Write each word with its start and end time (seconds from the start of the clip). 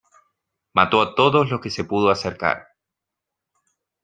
Mató 0.73 0.99
a 0.99 1.13
todos 1.13 1.45
a 1.47 1.49
los 1.51 1.61
que 1.61 1.69
se 1.69 1.83
pudo 1.83 2.09
acercar. 2.09 2.69